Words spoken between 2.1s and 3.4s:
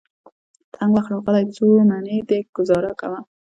دی ګذاره کوه.